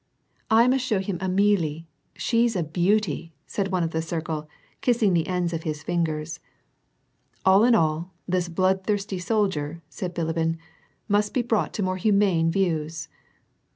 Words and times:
"I 0.49 0.67
must 0.67 0.83
show 0.83 0.97
him 0.97 1.19
Amelie, 1.21 1.87
she's 2.15 2.55
a 2.55 2.63
beauty!" 2.63 3.33
said 3.45 3.67
one 3.67 3.83
of 3.83 3.91
the 3.91 4.01
circle, 4.01 4.49
kissing 4.81 5.13
the 5.13 5.27
ends 5.27 5.53
of 5.53 5.61
his 5.61 5.83
fingers." 5.83 6.39
All 7.45 7.63
in 7.63 7.75
all, 7.75 8.11
this 8.27 8.49
bloodthirsty 8.49 9.19
soldier," 9.19 9.83
said 9.89 10.15
Bilibin, 10.15 10.57
"must 11.07 11.35
be 11.35 11.43
brought 11.43 11.71
to 11.75 11.83
more 11.83 11.97
humane 11.97 12.49
views." 12.49 13.09